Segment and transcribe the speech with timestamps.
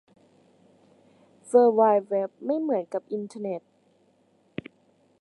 [1.47, 3.61] เวิล์ดไวด์เว็บไม่เหมือนกับอินเทอร์เน็ต